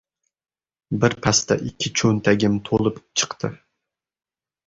Birpasda 1.03 1.57
ikki 1.71 1.91
cho‘ntagim 2.01 2.57
to‘lib 2.69 2.97
chiqdi. 3.23 3.51